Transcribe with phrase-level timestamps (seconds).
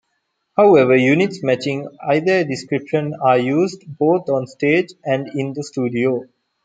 [0.57, 6.23] However, units matching either description are used both on stage and in the studio.